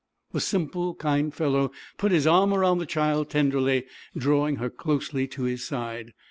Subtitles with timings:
[0.31, 3.85] The simple, kind fellow put his arm around the child tenderly,
[4.17, 6.13] drawing her closely to his side.